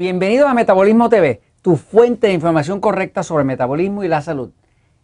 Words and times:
Bienvenido 0.00 0.48
a 0.48 0.54
Metabolismo 0.54 1.10
TV, 1.10 1.42
tu 1.60 1.76
fuente 1.76 2.28
de 2.28 2.32
información 2.32 2.80
correcta 2.80 3.22
sobre 3.22 3.44
metabolismo 3.44 4.02
y 4.02 4.08
la 4.08 4.22
salud. 4.22 4.50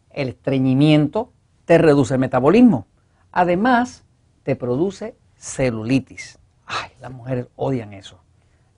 El 0.08 0.30
estreñimiento 0.30 1.34
te 1.66 1.76
reduce 1.76 2.14
el 2.14 2.20
metabolismo. 2.20 2.86
Además, 3.30 4.06
te 4.42 4.56
produce 4.56 5.14
celulitis. 5.36 6.38
Ay, 6.64 6.92
las 6.98 7.12
mujeres 7.12 7.46
odian 7.56 7.92
eso. 7.92 8.22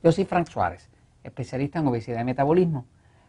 Yo 0.02 0.11
soy 0.11 0.25
Frank 0.25 0.48
Suárez, 0.48 0.91
especialista 1.23 1.79
en 1.79 1.87
obesidad 1.87 2.23
y 2.23 2.24
metabolismo. 2.24 2.87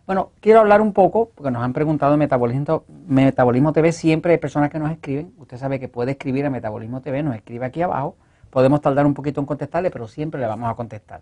Bueno, 0.07 0.31
quiero 0.39 0.59
hablar 0.59 0.81
un 0.81 0.93
poco, 0.93 1.29
porque 1.35 1.51
nos 1.51 1.61
han 1.61 1.73
preguntado 1.73 2.13
en 2.13 2.19
Metabolismo, 2.19 2.85
Metabolismo 3.05 3.71
TV, 3.71 3.91
siempre 3.91 4.31
hay 4.31 4.39
personas 4.39 4.71
que 4.71 4.79
nos 4.79 4.89
escriben. 4.89 5.35
Usted 5.37 5.57
sabe 5.57 5.79
que 5.79 5.89
puede 5.89 6.13
escribir 6.13 6.47
a 6.47 6.49
Metabolismo 6.49 7.01
TV, 7.01 7.21
nos 7.21 7.35
escribe 7.35 7.67
aquí 7.67 7.83
abajo. 7.83 8.17
Podemos 8.49 8.81
tardar 8.81 9.05
un 9.05 9.13
poquito 9.13 9.39
en 9.39 9.45
contestarle, 9.45 9.91
pero 9.91 10.07
siempre 10.07 10.41
le 10.41 10.47
vamos 10.47 10.71
a 10.71 10.73
contestar. 10.73 11.21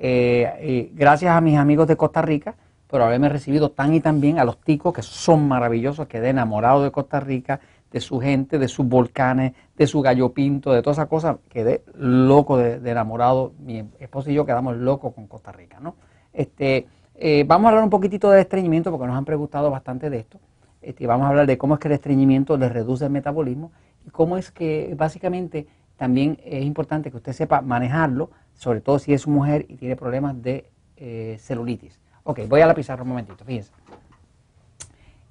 Eh, 0.00 0.92
gracias 0.94 1.34
a 1.34 1.40
mis 1.40 1.56
amigos 1.56 1.88
de 1.88 1.96
Costa 1.96 2.22
Rica 2.22 2.54
por 2.86 3.02
haberme 3.02 3.28
recibido 3.28 3.70
tan 3.70 3.94
y 3.94 4.00
tan 4.00 4.20
bien, 4.20 4.38
a 4.38 4.44
los 4.44 4.58
ticos 4.58 4.94
que 4.94 5.02
son 5.02 5.46
maravillosos, 5.46 6.06
quedé 6.06 6.30
enamorado 6.30 6.82
de 6.82 6.90
Costa 6.90 7.20
Rica, 7.20 7.60
de 7.92 8.00
su 8.00 8.20
gente, 8.20 8.58
de 8.58 8.68
sus 8.68 8.86
volcanes, 8.86 9.52
de 9.76 9.86
su 9.86 10.00
gallo 10.00 10.32
pinto, 10.32 10.72
de 10.72 10.82
todas 10.82 10.98
esas 10.98 11.08
cosas, 11.08 11.36
quedé 11.48 11.82
loco 11.94 12.56
de, 12.56 12.76
enamorado. 12.90 13.52
Mi 13.60 13.84
esposo 13.98 14.30
y 14.30 14.34
yo 14.34 14.44
quedamos 14.44 14.76
locos 14.76 15.14
con 15.14 15.26
Costa 15.26 15.52
Rica, 15.52 15.80
¿no? 15.80 15.96
Este, 16.32 16.86
eh, 17.14 17.44
vamos 17.46 17.66
a 17.66 17.68
hablar 17.70 17.84
un 17.84 17.90
poquitito 17.90 18.30
del 18.30 18.40
estreñimiento 18.40 18.90
porque 18.90 19.06
nos 19.06 19.16
han 19.16 19.24
preguntado 19.24 19.70
bastante 19.70 20.10
de 20.10 20.18
esto. 20.18 20.38
Este, 20.80 21.06
vamos 21.06 21.26
a 21.26 21.30
hablar 21.30 21.46
de 21.46 21.58
cómo 21.58 21.74
es 21.74 21.80
que 21.80 21.88
el 21.88 21.94
estreñimiento 21.94 22.56
le 22.56 22.68
reduce 22.68 23.04
el 23.04 23.10
metabolismo 23.10 23.72
y 24.06 24.10
cómo 24.10 24.36
es 24.36 24.50
que 24.50 24.94
básicamente 24.96 25.66
también 25.98 26.38
es 26.44 26.64
importante 26.64 27.10
que 27.10 27.16
usted 27.16 27.32
sepa 27.32 27.60
manejarlo, 27.60 28.30
sobre 28.54 28.80
todo 28.80 28.98
si 28.98 29.12
es 29.12 29.26
mujer 29.26 29.66
y 29.68 29.76
tiene 29.76 29.96
problemas 29.96 30.40
de 30.40 30.70
eh, 30.96 31.36
celulitis. 31.40 31.98
Ok, 32.22 32.40
voy 32.48 32.60
a 32.60 32.66
la 32.66 32.74
pizarra 32.74 33.02
un 33.02 33.08
momentito, 33.08 33.44
fíjense. 33.44 33.72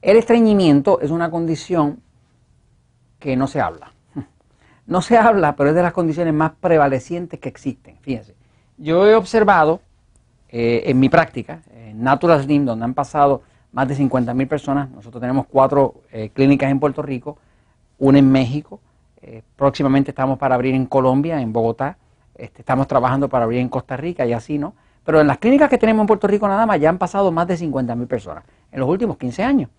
El 0.01 0.17
estreñimiento 0.17 0.99
es 0.99 1.09
una 1.09 1.31
condición 1.31 2.01
que 3.17 3.35
no 3.35 3.47
se 3.47 3.61
habla. 3.61 3.93
No 4.85 5.01
se 5.01 5.17
habla, 5.17 5.57
pero 5.57 5.69
es 5.69 5.75
de 5.75 5.81
las 5.81 5.91
condiciones 5.91 6.33
más 6.33 6.51
prevalecientes 6.61 7.41
que 7.41 7.49
existen. 7.49 7.97
Fíjense, 7.99 8.35
yo 8.77 9.05
he 9.05 9.15
observado 9.15 9.81
eh, 10.49 10.83
en 10.85 10.97
mi 10.97 11.09
práctica, 11.09 11.61
en 11.73 12.01
Natural 12.01 12.41
Slim, 12.41 12.63
donde 12.63 12.85
han 12.85 12.93
pasado 12.93 13.41
más 13.73 13.87
de 13.87 13.95
50 13.95 14.33
mil 14.33 14.47
personas, 14.47 14.89
nosotros 14.89 15.19
tenemos 15.19 15.45
cuatro 15.45 16.03
eh, 16.11 16.29
clínicas 16.33 16.71
en 16.71 16.79
Puerto 16.79 17.01
Rico, 17.01 17.37
una 17.99 18.19
en 18.19 18.31
México, 18.31 18.79
eh, 19.21 19.41
próximamente 19.55 20.11
estamos 20.11 20.37
para 20.37 20.55
abrir 20.55 20.75
en 20.75 20.85
Colombia, 20.85 21.41
en 21.41 21.53
Bogotá, 21.53 21.97
este, 22.35 22.61
estamos 22.61 22.87
trabajando 22.87 23.29
para 23.29 23.45
abrir 23.45 23.59
en 23.59 23.69
Costa 23.69 23.97
Rica 23.97 24.25
y 24.25 24.33
así, 24.33 24.57
¿no? 24.57 24.73
Pero 25.03 25.21
en 25.21 25.27
las 25.27 25.37
clínicas 25.37 25.69
que 25.69 25.77
tenemos 25.77 26.01
en 26.03 26.07
Puerto 26.07 26.27
Rico 26.27 26.47
nada 26.47 26.65
más 26.65 26.79
ya 26.79 26.89
han 26.89 26.97
pasado 26.97 27.31
más 27.31 27.47
de 27.47 27.57
50 27.57 27.95
mil 27.95 28.07
personas 28.07 28.43
en 28.71 28.79
los 28.79 28.89
últimos 28.89 29.17
15 29.17 29.43
años. 29.43 29.69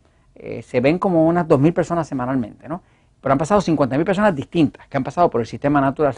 se 0.63 0.81
ven 0.81 0.99
como 0.99 1.27
unas 1.27 1.47
2 1.47 1.61
mil 1.61 1.73
personas 1.73 2.09
semanalmente, 2.09 2.69
¿no? 2.69 2.81
pero 3.21 3.33
han 3.33 3.39
pasado 3.39 3.61
50.000 3.61 4.05
personas 4.05 4.35
distintas 4.35 4.87
que 4.89 4.97
han 4.97 5.05
pasado 5.05 5.31
por 5.31 5.41
el 5.41 5.47
sistema 5.47 5.81
Natural. 5.81 6.15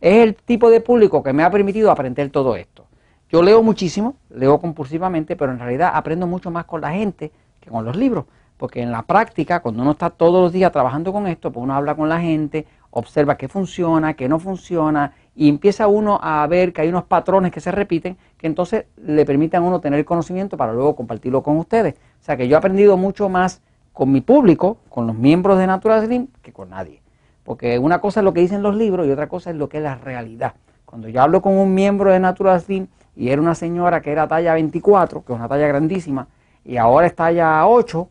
Es 0.00 0.22
el 0.22 0.34
tipo 0.36 0.70
de 0.70 0.80
público 0.80 1.22
que 1.22 1.32
me 1.32 1.42
ha 1.42 1.50
permitido 1.50 1.90
aprender 1.90 2.30
todo 2.30 2.56
esto. 2.56 2.86
Yo 3.30 3.42
leo 3.42 3.62
muchísimo, 3.62 4.16
leo 4.30 4.60
compulsivamente, 4.60 5.34
pero 5.34 5.52
en 5.52 5.58
realidad 5.58 5.92
aprendo 5.94 6.26
mucho 6.26 6.50
más 6.50 6.64
con 6.64 6.80
la 6.80 6.92
gente 6.92 7.32
que 7.60 7.70
con 7.70 7.84
los 7.84 7.96
libros, 7.96 8.26
porque 8.56 8.82
en 8.82 8.90
la 8.90 9.02
práctica, 9.02 9.60
cuando 9.60 9.82
uno 9.82 9.92
está 9.92 10.10
todos 10.10 10.42
los 10.42 10.52
días 10.52 10.72
trabajando 10.72 11.12
con 11.12 11.26
esto, 11.26 11.52
pues 11.52 11.62
uno 11.62 11.74
habla 11.74 11.94
con 11.94 12.08
la 12.08 12.20
gente, 12.20 12.66
observa 12.90 13.36
qué 13.36 13.48
funciona, 13.48 14.14
qué 14.14 14.28
no 14.28 14.38
funciona, 14.38 15.12
y 15.34 15.48
empieza 15.48 15.86
uno 15.86 16.18
a 16.22 16.46
ver 16.46 16.72
que 16.72 16.80
hay 16.80 16.88
unos 16.88 17.04
patrones 17.04 17.52
que 17.52 17.60
se 17.60 17.70
repiten, 17.70 18.16
que 18.38 18.46
entonces 18.46 18.86
le 18.96 19.26
permiten 19.26 19.62
a 19.62 19.66
uno 19.66 19.80
tener 19.80 20.04
conocimiento 20.04 20.56
para 20.56 20.72
luego 20.72 20.96
compartirlo 20.96 21.42
con 21.42 21.58
ustedes. 21.58 21.94
O 22.20 22.24
sea 22.24 22.36
que 22.36 22.48
yo 22.48 22.56
he 22.56 22.58
aprendido 22.58 22.96
mucho 22.96 23.28
más 23.28 23.60
con 23.92 24.10
mi 24.10 24.22
público, 24.22 24.78
con 24.88 25.06
los 25.06 25.16
miembros 25.16 25.58
de 25.58 25.66
Natural 25.66 26.04
Slim, 26.04 26.28
que 26.42 26.52
con 26.52 26.70
nadie. 26.70 27.02
Porque 27.44 27.78
una 27.78 28.00
cosa 28.00 28.20
es 28.20 28.24
lo 28.24 28.32
que 28.32 28.40
dicen 28.40 28.62
los 28.62 28.74
libros 28.74 29.06
y 29.06 29.10
otra 29.10 29.28
cosa 29.28 29.50
es 29.50 29.56
lo 29.56 29.68
que 29.68 29.76
es 29.76 29.82
la 29.82 29.96
realidad. 29.96 30.54
Cuando 30.84 31.08
yo 31.08 31.20
hablo 31.22 31.42
con 31.42 31.52
un 31.52 31.74
miembro 31.74 32.10
de 32.10 32.18
Natural 32.18 32.60
Slim 32.60 32.88
y 33.14 33.28
era 33.28 33.40
una 33.40 33.54
señora 33.54 34.00
que 34.00 34.12
era 34.12 34.26
talla 34.26 34.54
24, 34.54 35.24
que 35.24 35.32
es 35.32 35.38
una 35.38 35.48
talla 35.48 35.66
grandísima, 35.66 36.28
y 36.64 36.78
ahora 36.78 37.06
es 37.06 37.14
talla 37.14 37.66
8, 37.66 38.08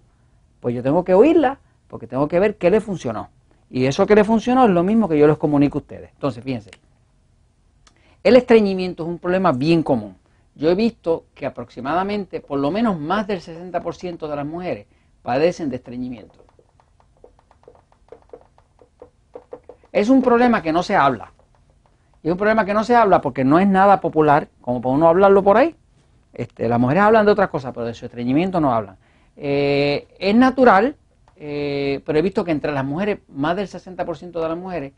pues 0.65 0.73
yo 0.73 0.81
tengo 0.81 1.03
que 1.03 1.13
oírla 1.13 1.59
porque 1.87 2.07
tengo 2.07 2.27
que 2.27 2.39
ver 2.39 2.57
qué 2.57 2.71
le 2.71 2.81
funcionó. 2.81 3.29
Y 3.69 3.85
eso 3.85 4.07
que 4.07 4.15
le 4.15 4.23
funcionó 4.23 4.65
es 4.65 4.71
lo 4.71 4.81
mismo 4.81 5.07
que 5.07 5.15
yo 5.15 5.27
les 5.27 5.37
comunico 5.37 5.77
a 5.77 5.81
ustedes. 5.81 6.09
Entonces, 6.13 6.43
fíjense, 6.43 6.71
el 8.23 8.35
estreñimiento 8.35 9.03
es 9.03 9.09
un 9.09 9.19
problema 9.19 9.51
bien 9.51 9.83
común. 9.83 10.17
Yo 10.55 10.71
he 10.71 10.73
visto 10.73 11.25
que 11.35 11.45
aproximadamente, 11.45 12.39
por 12.39 12.57
lo 12.57 12.71
menos 12.71 12.99
más 12.99 13.27
del 13.27 13.41
60% 13.41 14.27
de 14.27 14.35
las 14.35 14.45
mujeres 14.47 14.87
padecen 15.21 15.69
de 15.69 15.75
estreñimiento. 15.75 16.33
Es 19.91 20.09
un 20.09 20.23
problema 20.23 20.63
que 20.63 20.73
no 20.73 20.81
se 20.81 20.95
habla. 20.95 21.31
Y 22.23 22.29
es 22.29 22.31
un 22.31 22.39
problema 22.39 22.65
que 22.65 22.73
no 22.73 22.83
se 22.83 22.95
habla 22.95 23.21
porque 23.21 23.43
no 23.43 23.59
es 23.59 23.67
nada 23.67 24.01
popular, 24.01 24.47
como 24.61 24.81
para 24.81 24.95
uno 24.95 25.09
hablarlo 25.09 25.43
por 25.43 25.57
ahí. 25.57 25.75
Este, 26.33 26.67
las 26.67 26.79
mujeres 26.79 27.03
hablan 27.03 27.27
de 27.27 27.33
otras 27.33 27.49
cosas, 27.49 27.71
pero 27.71 27.85
de 27.85 27.93
su 27.93 28.05
estreñimiento 28.05 28.59
no 28.59 28.73
hablan. 28.73 28.97
Eh, 29.37 30.07
es 30.19 30.35
natural, 30.35 30.95
eh, 31.35 32.01
pero 32.05 32.19
he 32.19 32.21
visto 32.21 32.43
que 32.43 32.51
entre 32.51 32.71
las 32.71 32.85
mujeres, 32.85 33.19
más 33.27 33.55
del 33.55 33.67
60% 33.67 34.41
de 34.41 34.47
las 34.47 34.57
mujeres 34.57 34.93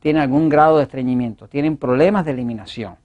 tienen 0.00 0.22
algún 0.22 0.48
grado 0.48 0.78
de 0.78 0.84
estreñimiento, 0.84 1.48
tienen 1.48 1.76
problemas 1.76 2.24
de 2.24 2.32
eliminación. 2.32 2.96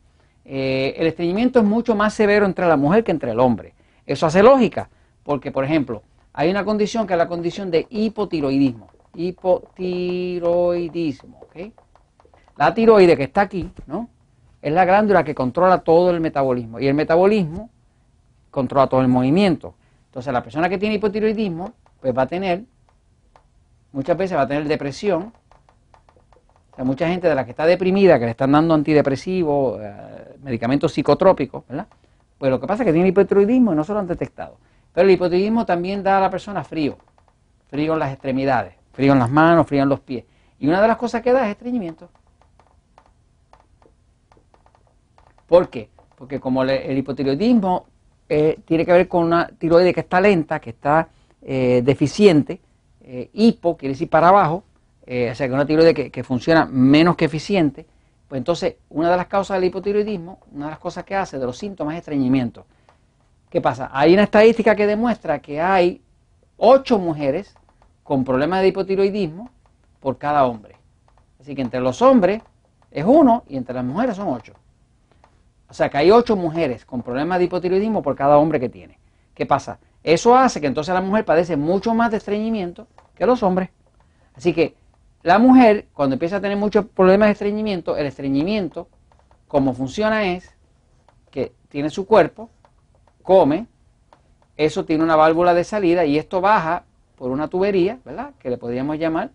Eh, 0.45 0.93
el 0.97 1.07
estreñimiento 1.07 1.59
es 1.59 1.65
mucho 1.65 1.95
más 1.95 2.13
severo 2.13 2.45
entre 2.45 2.67
la 2.67 2.77
mujer 2.77 3.03
que 3.03 3.11
entre 3.11 3.31
el 3.31 3.39
hombre. 3.39 3.73
Eso 4.05 4.25
hace 4.25 4.43
lógica, 4.43 4.89
porque 5.23 5.51
por 5.51 5.63
ejemplo, 5.63 6.03
hay 6.33 6.49
una 6.49 6.63
condición 6.63 7.07
que 7.07 7.13
es 7.13 7.17
la 7.17 7.27
condición 7.27 7.71
de 7.71 7.87
hipotiroidismo. 7.89 8.89
Hipotiroidismo, 9.15 11.39
¿ok? 11.41 11.71
La 12.57 12.73
tiroide 12.73 13.17
que 13.17 13.23
está 13.23 13.41
aquí, 13.41 13.69
¿no? 13.87 14.09
Es 14.61 14.71
la 14.71 14.85
glándula 14.85 15.23
que 15.23 15.33
controla 15.33 15.79
todo 15.79 16.11
el 16.11 16.21
metabolismo. 16.21 16.79
Y 16.79 16.87
el 16.87 16.93
metabolismo 16.93 17.71
controla 18.51 18.87
todo 18.87 19.01
el 19.01 19.07
movimiento. 19.07 19.73
Entonces, 20.11 20.33
la 20.33 20.43
persona 20.43 20.67
que 20.67 20.77
tiene 20.77 20.95
hipotiroidismo, 20.95 21.71
pues 22.01 22.13
va 22.15 22.23
a 22.23 22.27
tener, 22.27 22.65
muchas 23.93 24.17
veces 24.17 24.37
va 24.37 24.41
a 24.41 24.47
tener 24.47 24.67
depresión. 24.67 25.31
O 26.73 26.75
sea, 26.75 26.83
mucha 26.83 27.07
gente 27.07 27.29
de 27.29 27.35
la 27.35 27.45
que 27.45 27.51
está 27.51 27.65
deprimida, 27.65 28.19
que 28.19 28.25
le 28.25 28.31
están 28.31 28.51
dando 28.51 28.73
antidepresivos, 28.73 29.79
eh, 29.81 30.35
medicamentos 30.43 30.91
psicotrópicos, 30.91 31.65
¿verdad? 31.65 31.87
Pues 32.37 32.51
lo 32.51 32.59
que 32.59 32.67
pasa 32.67 32.83
es 32.83 32.87
que 32.87 32.91
tiene 32.91 33.07
hipotiroidismo 33.07 33.71
y 33.71 33.75
no 33.77 33.85
se 33.85 33.93
lo 33.93 33.99
han 33.99 34.07
detectado. 34.07 34.57
Pero 34.91 35.07
el 35.07 35.13
hipotiroidismo 35.13 35.65
también 35.65 36.03
da 36.03 36.17
a 36.17 36.19
la 36.21 36.29
persona 36.29 36.65
frío, 36.65 36.97
frío 37.69 37.93
en 37.93 37.99
las 37.99 38.11
extremidades, 38.11 38.75
frío 38.91 39.13
en 39.13 39.19
las 39.19 39.29
manos, 39.29 39.65
frío 39.65 39.81
en 39.83 39.87
los 39.87 40.01
pies. 40.01 40.25
Y 40.59 40.67
una 40.67 40.81
de 40.81 40.89
las 40.89 40.97
cosas 40.97 41.21
que 41.21 41.31
da 41.31 41.45
es 41.45 41.51
estreñimiento. 41.51 42.09
¿Por 45.47 45.69
qué? 45.69 45.89
Porque 46.17 46.41
como 46.41 46.63
el 46.63 46.97
hipotiroidismo 46.97 47.85
eh, 48.33 48.59
tiene 48.63 48.85
que 48.85 48.93
ver 48.93 49.09
con 49.09 49.25
una 49.25 49.45
tiroide 49.45 49.93
que 49.93 49.99
está 49.99 50.21
lenta, 50.21 50.61
que 50.61 50.69
está 50.69 51.09
eh, 51.41 51.81
deficiente, 51.83 52.61
eh, 53.01 53.29
hipo 53.33 53.75
quiere 53.75 53.91
decir 53.91 54.09
para 54.09 54.29
abajo, 54.29 54.63
o 55.01 55.35
sea 55.35 55.49
que 55.49 55.53
una 55.53 55.65
tiroide 55.65 55.93
que, 55.93 56.23
funciona 56.23 56.65
menos 56.65 57.17
que 57.17 57.25
eficiente, 57.25 57.85
pues 58.29 58.39
entonces 58.39 58.75
una 58.89 59.11
de 59.11 59.17
las 59.17 59.27
causas 59.27 59.57
del 59.57 59.65
hipotiroidismo, 59.65 60.39
una 60.53 60.67
de 60.67 60.71
las 60.71 60.79
cosas 60.79 61.03
que 61.03 61.13
hace 61.13 61.39
de 61.39 61.45
los 61.45 61.57
síntomas 61.57 61.95
es 61.95 61.99
estreñimiento. 61.99 62.65
¿Qué 63.49 63.59
pasa? 63.59 63.89
Hay 63.91 64.13
una 64.13 64.23
estadística 64.23 64.77
que 64.77 64.87
demuestra 64.87 65.39
que 65.39 65.59
hay 65.59 66.01
ocho 66.55 66.99
mujeres 66.99 67.53
con 68.01 68.23
problemas 68.23 68.61
de 68.61 68.69
hipotiroidismo 68.69 69.49
por 69.99 70.17
cada 70.17 70.45
hombre. 70.45 70.77
Así 71.41 71.53
que 71.53 71.61
entre 71.63 71.81
los 71.81 72.01
hombres 72.01 72.41
es 72.91 73.03
uno 73.03 73.43
y 73.49 73.57
entre 73.57 73.75
las 73.75 73.83
mujeres 73.83 74.15
son 74.15 74.29
ocho. 74.29 74.53
O 75.71 75.73
sea 75.73 75.89
que 75.89 75.97
hay 75.97 76.11
ocho 76.11 76.35
mujeres 76.35 76.83
con 76.83 77.01
problemas 77.01 77.39
de 77.39 77.45
hipotiroidismo 77.45 78.01
por 78.03 78.13
cada 78.13 78.37
hombre 78.37 78.59
que 78.59 78.67
tiene. 78.67 78.99
¿Qué 79.33 79.45
pasa? 79.45 79.79
Eso 80.03 80.35
hace 80.35 80.59
que 80.59 80.67
entonces 80.67 80.93
la 80.93 80.99
mujer 80.99 81.23
padece 81.23 81.55
mucho 81.55 81.93
más 81.93 82.11
de 82.11 82.17
estreñimiento 82.17 82.87
que 83.15 83.25
los 83.25 83.41
hombres. 83.41 83.69
Así 84.35 84.53
que 84.53 84.75
la 85.23 85.39
mujer, 85.39 85.87
cuando 85.93 86.15
empieza 86.15 86.35
a 86.35 86.41
tener 86.41 86.57
muchos 86.57 86.87
problemas 86.87 87.29
de 87.29 87.31
estreñimiento, 87.31 87.95
el 87.95 88.05
estreñimiento, 88.05 88.89
como 89.47 89.73
funciona 89.73 90.25
es 90.25 90.53
que 91.29 91.53
tiene 91.69 91.89
su 91.89 92.05
cuerpo, 92.05 92.49
come, 93.23 93.67
eso 94.57 94.83
tiene 94.83 95.05
una 95.05 95.15
válvula 95.15 95.53
de 95.53 95.63
salida 95.63 96.03
y 96.03 96.17
esto 96.17 96.41
baja 96.41 96.83
por 97.15 97.31
una 97.31 97.47
tubería, 97.47 97.97
¿verdad? 98.03 98.31
Que 98.39 98.49
le 98.49 98.57
podríamos 98.57 98.99
llamar 98.99 99.29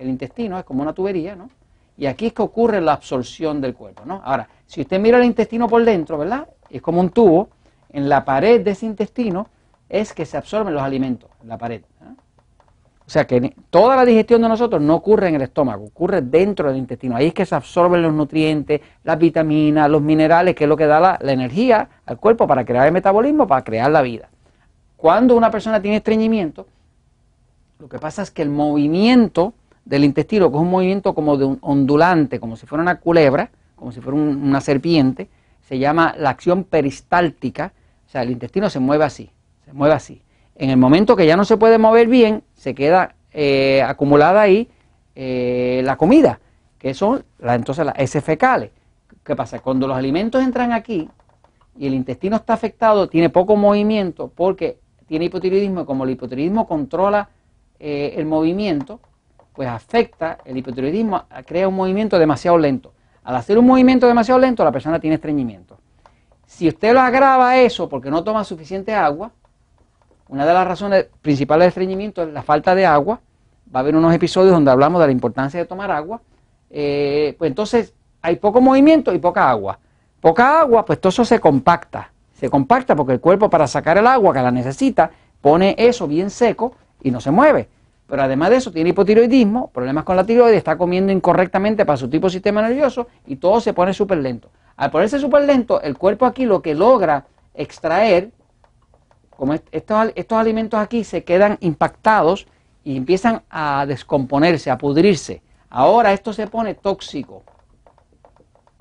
el 0.00 0.08
intestino, 0.08 0.58
es 0.58 0.64
como 0.64 0.82
una 0.82 0.94
tubería, 0.94 1.36
¿no? 1.36 1.48
Y 1.96 2.06
aquí 2.06 2.26
es 2.26 2.32
que 2.32 2.42
ocurre 2.42 2.80
la 2.80 2.92
absorción 2.92 3.60
del 3.60 3.74
cuerpo, 3.74 4.02
¿no? 4.04 4.20
Ahora, 4.24 4.48
si 4.66 4.82
usted 4.82 5.00
mira 5.00 5.18
el 5.18 5.24
intestino 5.24 5.66
por 5.68 5.84
dentro, 5.84 6.18
¿verdad? 6.18 6.46
Es 6.68 6.82
como 6.82 7.00
un 7.00 7.10
tubo, 7.10 7.48
en 7.90 8.08
la 8.08 8.24
pared 8.24 8.60
de 8.60 8.72
ese 8.72 8.84
intestino 8.84 9.48
es 9.88 10.12
que 10.12 10.26
se 10.26 10.36
absorben 10.36 10.74
los 10.74 10.82
alimentos, 10.82 11.30
en 11.42 11.48
la 11.48 11.56
pared. 11.56 11.82
O 13.06 13.08
sea 13.08 13.24
que 13.24 13.54
toda 13.70 13.94
la 13.94 14.04
digestión 14.04 14.42
de 14.42 14.48
nosotros 14.48 14.82
no 14.82 14.96
ocurre 14.96 15.28
en 15.28 15.36
el 15.36 15.42
estómago, 15.42 15.84
ocurre 15.84 16.22
dentro 16.22 16.68
del 16.68 16.76
intestino. 16.76 17.14
Ahí 17.14 17.28
es 17.28 17.34
que 17.34 17.46
se 17.46 17.54
absorben 17.54 18.02
los 18.02 18.12
nutrientes, 18.12 18.80
las 19.04 19.16
vitaminas, 19.16 19.88
los 19.88 20.02
minerales, 20.02 20.56
que 20.56 20.64
es 20.64 20.68
lo 20.68 20.76
que 20.76 20.86
da 20.86 21.18
la 21.20 21.32
energía 21.32 21.88
al 22.04 22.18
cuerpo 22.18 22.48
para 22.48 22.64
crear 22.64 22.86
el 22.86 22.92
metabolismo, 22.92 23.46
para 23.46 23.62
crear 23.62 23.90
la 23.92 24.02
vida. 24.02 24.28
Cuando 24.96 25.36
una 25.36 25.52
persona 25.52 25.80
tiene 25.80 25.98
estreñimiento, 25.98 26.66
lo 27.78 27.88
que 27.88 27.98
pasa 27.98 28.22
es 28.22 28.30
que 28.32 28.42
el 28.42 28.50
movimiento 28.50 29.54
del 29.86 30.04
intestino, 30.04 30.50
que 30.50 30.56
es 30.56 30.62
un 30.62 30.70
movimiento 30.70 31.14
como 31.14 31.38
de 31.38 31.46
un 31.46 31.58
ondulante, 31.62 32.38
como 32.38 32.56
si 32.56 32.66
fuera 32.66 32.82
una 32.82 32.98
culebra, 32.98 33.50
como 33.76 33.92
si 33.92 34.00
fuera 34.00 34.18
una 34.18 34.60
serpiente, 34.60 35.28
se 35.62 35.78
llama 35.78 36.14
la 36.18 36.30
acción 36.30 36.64
peristáltica, 36.64 37.72
o 38.06 38.10
sea, 38.10 38.22
el 38.22 38.30
intestino 38.30 38.68
se 38.68 38.80
mueve 38.80 39.04
así, 39.04 39.30
se 39.64 39.72
mueve 39.72 39.94
así. 39.94 40.22
En 40.56 40.70
el 40.70 40.76
momento 40.76 41.16
que 41.16 41.26
ya 41.26 41.36
no 41.36 41.44
se 41.44 41.56
puede 41.56 41.78
mover 41.78 42.08
bien, 42.08 42.42
se 42.54 42.74
queda 42.74 43.14
eh, 43.32 43.82
acumulada 43.82 44.42
ahí 44.42 44.68
eh, 45.14 45.82
la 45.84 45.96
comida, 45.96 46.40
que 46.78 46.92
son 46.92 47.24
entonces 47.40 47.86
las 47.86 47.98
heces 47.98 48.24
fecales. 48.24 48.70
¿Qué 49.22 49.36
pasa? 49.36 49.60
Cuando 49.60 49.86
los 49.86 49.96
alimentos 49.96 50.42
entran 50.42 50.72
aquí 50.72 51.08
y 51.78 51.86
el 51.86 51.94
intestino 51.94 52.36
está 52.36 52.54
afectado, 52.54 53.08
tiene 53.08 53.30
poco 53.30 53.54
movimiento 53.56 54.32
porque 54.34 54.78
tiene 55.06 55.26
hipotiroidismo 55.26 55.82
y 55.82 55.84
como 55.84 56.04
el 56.04 56.10
hipotiroidismo 56.10 56.66
controla 56.66 57.28
eh, 57.78 58.14
el 58.16 58.26
movimiento, 58.26 59.00
pues 59.56 59.68
afecta, 59.68 60.38
el 60.44 60.58
hipotiroidismo 60.58 61.24
crea 61.46 61.66
un 61.66 61.74
movimiento 61.74 62.18
demasiado 62.18 62.58
lento. 62.58 62.92
Al 63.24 63.34
hacer 63.34 63.58
un 63.58 63.66
movimiento 63.66 64.06
demasiado 64.06 64.38
lento, 64.38 64.62
la 64.62 64.70
persona 64.70 65.00
tiene 65.00 65.16
estreñimiento. 65.16 65.78
Si 66.46 66.68
usted 66.68 66.92
lo 66.92 67.00
agrava 67.00 67.58
eso 67.58 67.88
porque 67.88 68.10
no 68.10 68.22
toma 68.22 68.44
suficiente 68.44 68.94
agua, 68.94 69.32
una 70.28 70.46
de 70.46 70.52
las 70.52 70.68
razones 70.68 71.06
principales 71.22 71.64
del 71.64 71.68
estreñimiento 71.68 72.22
es 72.22 72.32
la 72.32 72.42
falta 72.42 72.74
de 72.74 72.84
agua. 72.84 73.20
Va 73.74 73.80
a 73.80 73.82
haber 73.82 73.96
unos 73.96 74.14
episodios 74.14 74.52
donde 74.52 74.70
hablamos 74.70 75.00
de 75.00 75.06
la 75.06 75.12
importancia 75.12 75.58
de 75.58 75.66
tomar 75.66 75.90
agua. 75.90 76.20
Eh, 76.70 77.34
pues 77.38 77.48
entonces 77.48 77.94
hay 78.22 78.36
poco 78.36 78.60
movimiento 78.60 79.14
y 79.14 79.18
poca 79.18 79.48
agua. 79.48 79.78
Poca 80.20 80.60
agua, 80.60 80.84
pues 80.84 81.00
todo 81.00 81.08
eso 81.08 81.24
se 81.24 81.40
compacta. 81.40 82.12
Se 82.34 82.50
compacta 82.50 82.94
porque 82.94 83.14
el 83.14 83.20
cuerpo 83.20 83.48
para 83.48 83.66
sacar 83.66 83.96
el 83.96 84.06
agua 84.06 84.34
que 84.34 84.42
la 84.42 84.50
necesita 84.50 85.10
pone 85.40 85.74
eso 85.78 86.06
bien 86.06 86.30
seco 86.30 86.74
y 87.02 87.10
no 87.10 87.20
se 87.20 87.30
mueve. 87.30 87.68
Pero 88.06 88.22
además 88.22 88.50
de 88.50 88.56
eso 88.56 88.70
tiene 88.70 88.90
hipotiroidismo, 88.90 89.70
problemas 89.70 90.04
con 90.04 90.16
la 90.16 90.24
tiroides, 90.24 90.58
está 90.58 90.78
comiendo 90.78 91.12
incorrectamente 91.12 91.84
para 91.84 91.96
su 91.96 92.08
tipo 92.08 92.28
de 92.28 92.32
sistema 92.32 92.62
nervioso 92.62 93.08
y 93.26 93.36
todo 93.36 93.60
se 93.60 93.72
pone 93.72 93.92
súper 93.92 94.18
lento. 94.18 94.50
Al 94.76 94.90
ponerse 94.90 95.18
súper 95.18 95.42
lento, 95.42 95.80
el 95.80 95.98
cuerpo 95.98 96.26
aquí 96.26 96.44
lo 96.44 96.62
que 96.62 96.74
logra 96.74 97.26
extraer, 97.54 98.30
como 99.30 99.54
estos, 99.54 100.12
estos 100.14 100.38
alimentos 100.38 100.78
aquí 100.78 101.02
se 101.02 101.24
quedan 101.24 101.58
impactados 101.60 102.46
y 102.84 102.96
empiezan 102.96 103.42
a 103.50 103.84
descomponerse, 103.86 104.70
a 104.70 104.78
pudrirse. 104.78 105.42
Ahora 105.68 106.12
esto 106.12 106.32
se 106.32 106.46
pone 106.46 106.74
tóxico. 106.74 107.42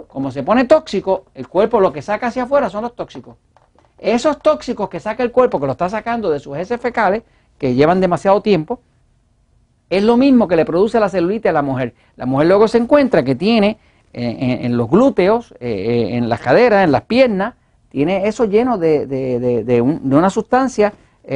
Como 0.07 0.29
se 0.31 0.43
pone 0.43 0.65
tóxico, 0.65 1.25
el 1.33 1.47
cuerpo 1.47 1.79
lo 1.79 1.91
que 1.91 2.01
saca 2.01 2.27
hacia 2.27 2.43
afuera 2.43 2.69
son 2.69 2.83
los 2.83 2.95
tóxicos. 2.95 3.37
Esos 3.97 4.39
tóxicos 4.39 4.89
que 4.89 4.99
saca 4.99 5.23
el 5.23 5.31
cuerpo, 5.31 5.59
que 5.59 5.65
lo 5.65 5.71
está 5.71 5.89
sacando 5.89 6.29
de 6.29 6.39
sus 6.39 6.55
heces 6.57 6.79
fecales, 6.79 7.23
que 7.57 7.73
llevan 7.73 8.01
demasiado 8.01 8.41
tiempo, 8.41 8.81
es 9.89 10.03
lo 10.03 10.17
mismo 10.17 10.47
que 10.47 10.55
le 10.55 10.65
produce 10.65 10.99
la 10.99 11.09
celulitis 11.09 11.49
a 11.49 11.53
la 11.53 11.61
mujer. 11.61 11.93
La 12.15 12.25
mujer 12.25 12.47
luego 12.47 12.67
se 12.67 12.77
encuentra 12.77 13.23
que 13.23 13.35
tiene 13.35 13.77
eh, 14.13 14.59
en, 14.61 14.77
los 14.77 14.89
glúteos, 14.89 15.51
eh, 15.59 15.69
eh, 15.69 16.15
en 16.15 16.29
las 16.29 16.39
caderas, 16.39 16.83
en 16.83 16.91
las 16.91 17.03
piernas, 17.03 17.55
tiene 17.89 18.27
eso 18.27 18.45
lleno 18.45 18.77
de, 18.77 19.81
una 19.81 20.29
sustancia 20.29 20.93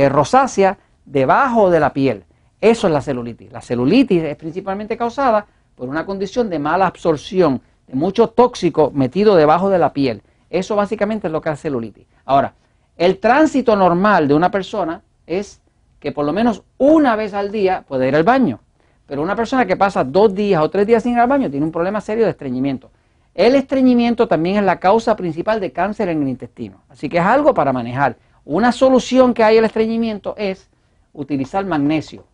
rosácea 0.09 0.77
debajo 1.05 1.69
de 1.69 1.79
la 1.79 1.93
piel. 1.93 2.23
Eso 2.59 2.87
es 2.87 2.93
la 2.93 3.01
celulitis. 3.01 3.51
La 3.51 3.61
celulitis 3.61 4.23
es 4.23 4.35
principalmente 4.35 4.97
causada 4.97 5.45
por 5.75 5.87
una 5.87 6.05
condición 6.05 6.49
de 6.49 6.59
mala 6.59 6.87
absorción, 6.87 7.61
de 7.87 7.95
mucho 7.95 8.27
tóxico 8.27 8.91
metido 8.93 9.35
debajo 9.35 9.69
de 9.69 9.79
la 9.79 9.93
piel. 9.93 10.21
Eso 10.49 10.75
básicamente 10.75 11.27
es 11.27 11.33
lo 11.33 11.41
que 11.41 11.49
es 11.49 11.61
celulitis. 11.61 12.05
Ahora, 12.25 12.53
el 12.97 13.19
tránsito 13.19 13.77
normal 13.77 14.27
de 14.27 14.33
una 14.33 14.51
persona 14.51 15.01
es 15.25 15.61
que 15.99 16.11
por 16.11 16.25
lo 16.25 16.33
menos 16.33 16.63
una 16.77 17.15
vez 17.15 17.33
al 17.33 17.51
día 17.51 17.83
puede 17.87 18.07
ir 18.07 18.15
al 18.15 18.23
baño. 18.23 18.59
Pero 19.05 19.21
una 19.21 19.35
persona 19.35 19.65
que 19.65 19.75
pasa 19.75 20.03
dos 20.03 20.33
días 20.33 20.61
o 20.61 20.69
tres 20.69 20.85
días 20.85 21.03
sin 21.03 21.13
ir 21.13 21.19
al 21.19 21.27
baño 21.27 21.49
tiene 21.49 21.65
un 21.65 21.71
problema 21.71 21.99
serio 21.99 22.25
de 22.25 22.31
estreñimiento. 22.31 22.91
El 23.33 23.55
estreñimiento 23.55 24.27
también 24.27 24.57
es 24.57 24.63
la 24.63 24.79
causa 24.79 25.15
principal 25.15 25.59
de 25.59 25.71
cáncer 25.71 26.09
en 26.09 26.21
el 26.21 26.27
intestino. 26.27 26.83
Así 26.89 27.09
que 27.09 27.17
es 27.17 27.23
algo 27.23 27.53
para 27.53 27.73
manejar. 27.73 28.17
Una 28.45 28.71
solución 28.71 29.33
que 29.33 29.43
hay 29.43 29.57
al 29.57 29.65
estreñimiento 29.65 30.35
es 30.37 30.69
utilizar 31.13 31.65
magnesio. 31.65 32.25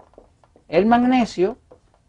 El 0.68 0.86
magnesio 0.86 1.58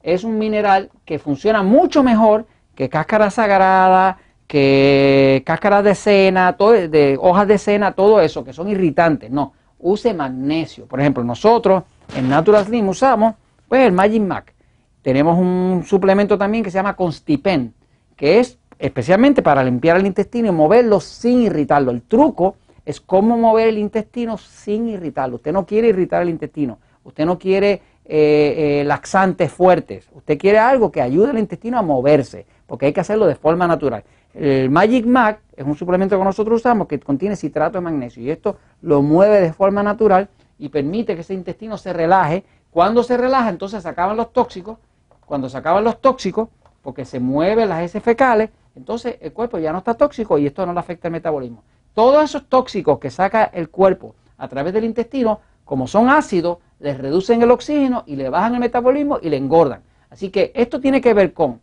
es 0.03 0.25
un 0.25 0.39
mineral 0.39 0.91
que 1.05 1.19
funciona 1.19 1.63
mucho 1.63 2.03
mejor 2.03 2.47
que 2.75 2.89
cáscara 2.89 3.31
sagrada, 3.31 4.19
que 4.47 5.43
cáscaras 5.45 5.83
de 5.83 5.95
cena, 5.95 6.53
de 6.53 7.19
hojas 7.21 7.49
de 7.49 7.59
cena, 7.59 7.93
todo 7.93 8.21
eso, 8.21 8.45
que 8.45 8.53
son 8.53 8.69
irritantes. 8.69 9.31
No, 9.31 9.53
use 9.79 10.13
magnesio. 10.15 10.87
Por 10.87 11.01
ejemplo, 11.01 11.25
nosotros 11.25 11.85
en 12.17 12.29
Natural 12.29 12.65
Slim 12.65 12.89
usamos 12.89 13.35
pues, 13.69 13.87
el 13.87 13.93
Magic 13.93 14.23
Mac. 14.23 14.55
Tenemos 15.03 15.39
un 15.39 15.85
suplemento 15.87 16.37
también 16.37 16.65
que 16.65 16.71
se 16.71 16.79
llama 16.79 16.97
Constipen, 16.97 17.73
que 18.17 18.41
es 18.41 18.59
especialmente 18.79 19.43
para 19.43 19.63
limpiar 19.63 19.97
el 19.97 20.07
intestino 20.07 20.49
y 20.49 20.53
moverlo 20.53 21.01
sin 21.01 21.43
irritarlo. 21.43 21.91
El 21.91 22.03
truco 22.03 22.57
es 22.85 23.01
cómo 23.01 23.37
mover 23.37 23.69
el 23.69 23.79
intestino 23.79 24.39
sin 24.39 24.89
irritarlo. 24.89 25.37
Usted 25.37 25.53
no 25.53 25.67
quiere 25.67 25.89
irritar 25.89 26.23
el 26.23 26.29
intestino, 26.29 26.79
usted 27.05 27.25
no 27.25 27.39
quiere 27.39 27.83
eh, 28.05 28.81
eh, 28.81 28.85
laxantes 28.85 29.53
fuertes, 29.53 30.09
usted 30.13 30.39
quiere 30.39 30.59
algo 30.59 30.93
que 30.93 31.01
ayude 31.01 31.31
al 31.31 31.39
intestino 31.39 31.79
a 31.79 31.83
moverse, 31.83 32.47
porque 32.67 32.87
hay 32.87 32.93
que 32.93 33.01
hacerlo 33.01 33.27
de 33.27 33.35
forma 33.35 33.67
natural. 33.67 34.05
El 34.35 34.71
Magic 34.71 35.07
Mac 35.07 35.41
es 35.57 35.65
un 35.65 35.77
suplemento 35.77 36.19
que 36.19 36.25
nosotros 36.25 36.61
usamos 36.61 36.87
que 36.87 37.01
contiene 37.01 37.37
citrato 37.37 37.79
de 37.79 37.83
magnesio 37.83 38.23
y 38.23 38.31
esto 38.31 38.57
lo 38.83 39.03
mueve 39.03 39.41
de 39.41 39.53
forma 39.53 39.83
natural 39.83 40.29
y 40.59 40.69
permite 40.69 41.15
que 41.15 41.23
ese 41.23 41.35
intestino 41.35 41.79
se 41.79 41.93
relaje. 41.93 42.45
Cuando 42.71 43.03
se 43.03 43.17
relaja, 43.17 43.49
entonces 43.49 43.83
se 43.83 43.89
acaban 43.89 44.17
los 44.17 44.33
tóxicos. 44.33 44.79
Cuando 45.25 45.49
se 45.49 45.57
acaban 45.57 45.85
los 45.85 46.01
tóxicos, 46.01 46.49
porque 46.83 47.05
se 47.05 47.19
mueven 47.19 47.69
las 47.69 47.83
heces 47.83 48.03
fecales, 48.03 48.51
entonces 48.77 49.17
el 49.21 49.33
cuerpo 49.33 49.59
ya 49.59 49.73
no 49.73 49.79
está 49.79 49.95
tóxico 49.95 50.39
y 50.39 50.47
esto 50.47 50.65
no 50.67 50.73
le 50.73 50.79
afecta 50.79 51.09
el 51.09 51.13
metabolismo. 51.13 51.65
Todos 51.95 52.23
esos 52.23 52.47
tóxicos 52.47 52.99
que 52.99 53.11
saca 53.11 53.45
el 53.45 53.71
cuerpo 53.71 54.15
a 54.37 54.49
través 54.49 54.73
del 54.75 54.85
intestino, 54.85 55.41
como 55.65 55.87
son 55.89 56.11
ácidos, 56.11 56.59
les 56.79 56.99
reducen 56.99 57.43
el 57.43 57.51
oxígeno 57.51 58.05
y 58.07 58.17
le 58.17 58.29
bajan 58.29 58.55
el 58.55 58.61
metabolismo 58.61 59.19
y 59.21 59.31
le 59.31 59.39
engordan. 59.39 59.83
Así 60.11 60.31
que 60.31 60.53
esto 60.55 60.79
tiene 60.79 61.01
que 61.01 61.15
ver 61.15 61.33
con 61.33 61.61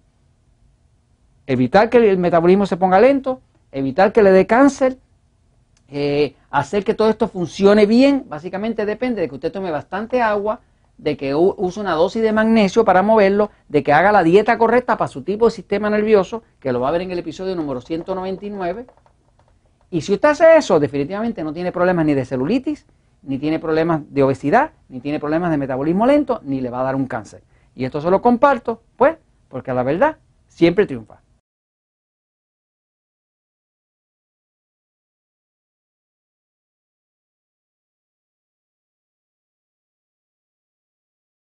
evitar 1.48 1.90
que 1.90 1.98
el 1.98 2.18
metabolismo 2.18 2.66
se 2.66 2.78
ponga 2.78 3.00
lento, 3.00 3.42
evitar 3.72 4.12
que 4.12 4.24
le 4.24 4.32
dé 4.32 4.46
cáncer, 4.48 4.98
eh, 5.90 6.36
hacer 6.50 6.84
que 6.84 6.94
todo 6.94 7.10
esto 7.10 7.28
funcione 7.28 7.86
bien, 7.86 8.26
básicamente 8.28 8.86
depende 8.86 9.22
de 9.22 9.30
que 9.30 9.36
usted 9.36 9.52
tome 9.52 9.72
bastante 9.72 10.22
agua, 10.22 10.62
de 10.98 11.18
que 11.18 11.36
use 11.36 11.80
una 11.80 11.94
dosis 11.94 12.22
de 12.22 12.32
magnesio 12.32 12.86
para 12.86 13.02
moverlo, 13.02 13.52
de 13.68 13.84
que 13.84 13.92
haga 13.92 14.12
la 14.12 14.24
dieta 14.24 14.58
correcta 14.58 14.98
para 14.98 15.08
su 15.08 15.24
tipo 15.24 15.46
de 15.46 15.52
sistema 15.52 15.90
nervioso, 15.90 16.44
que 16.60 16.72
lo 16.72 16.80
va 16.80 16.90
a 16.90 16.92
ver 16.92 17.02
en 17.02 17.12
el 17.12 17.20
episodio 17.20 17.56
número 17.56 17.82
199. 17.82 18.86
Y 19.90 20.02
si 20.02 20.14
usted 20.14 20.30
hace 20.30 20.58
eso, 20.58 20.80
definitivamente 20.80 21.44
no 21.44 21.54
tiene 21.54 21.72
problemas 21.72 22.06
ni 22.06 22.14
de 22.14 22.26
celulitis, 22.26 22.86
ni 23.24 23.38
tiene 23.38 23.60
problemas 23.60 24.02
de 24.10 24.24
obesidad, 24.24 24.72
ni 24.90 25.00
tiene 25.00 25.20
problemas 25.20 25.52
de 25.52 25.58
metabolismo 25.58 26.06
lento, 26.06 26.42
ni 26.44 26.62
le 26.62 26.70
va 26.70 26.82
a 26.82 26.84
dar 26.84 26.96
un 26.96 27.08
cáncer. 27.08 27.44
Y 27.76 27.86
esto 27.86 28.02
se 28.02 28.10
lo 28.10 28.22
comparto, 28.22 28.82
pues, 28.96 29.18
porque 29.50 29.74
la 29.74 29.84
verdad 29.84 30.18
siempre 30.48 30.86
triunfa. 30.86 31.23